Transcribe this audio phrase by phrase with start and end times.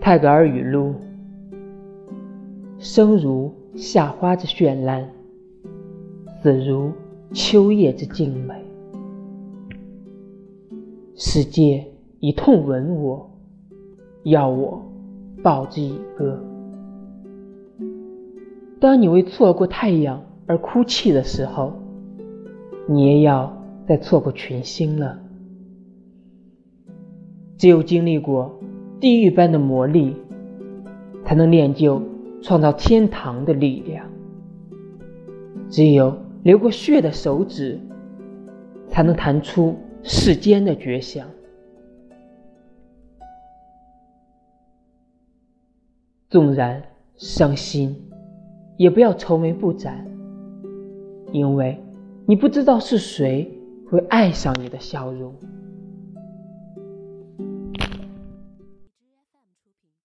[0.00, 0.94] 泰戈尔语录：
[2.78, 5.08] 生如夏花之绚烂，
[6.42, 6.92] 死如
[7.32, 8.54] 秋叶之静美。
[11.16, 11.84] 世界
[12.20, 13.30] 以痛吻我，
[14.22, 14.80] 要我
[15.42, 16.40] 报之以歌。
[18.78, 21.72] 当你为错过太阳而哭泣的时候，
[22.86, 23.52] 你也要
[23.88, 25.18] 再错过群星了。
[27.56, 28.58] 只有经历过
[29.00, 30.14] 地狱般的磨砺，
[31.24, 32.02] 才能练就
[32.42, 34.04] 创造天堂的力量；
[35.70, 37.80] 只有流过血的手指，
[38.88, 41.26] 才能弹出世间的绝响。
[46.28, 46.82] 纵然
[47.16, 47.96] 伤心，
[48.76, 50.06] 也不要愁眉不展，
[51.32, 51.82] 因为
[52.26, 53.50] 你不知道是谁
[53.88, 55.34] 会爱上你的笑容。